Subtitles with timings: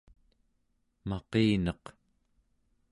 [1.09, 1.83] Maqineq